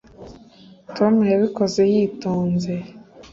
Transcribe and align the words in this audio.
tom 0.95 1.13
yabikoze 1.31 1.81
yitonze 1.91 2.73